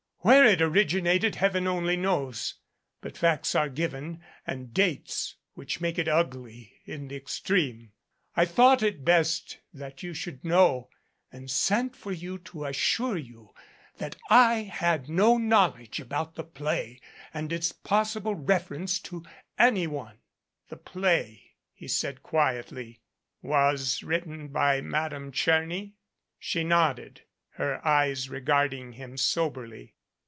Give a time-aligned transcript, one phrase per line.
[0.23, 2.53] Where it originated Heaven only knows,
[3.01, 7.91] but facts are given and dates which make it ugly in the extreme.
[8.37, 10.91] I thought it best that you should know
[11.31, 13.55] and sent for you to assure you
[13.97, 17.01] that I had no knowledge about the play
[17.33, 19.25] and its possible reference to
[19.57, 20.19] any one."
[20.69, 23.01] 309 MADCAP "The play," he asked quietly,
[23.41, 25.93] "was written by Madame Tcherny?"
[26.37, 27.21] She nodded,
[27.53, 29.95] her eyes regarding him soberly.